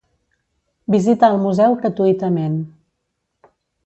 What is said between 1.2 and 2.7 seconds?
el museu gratuïtament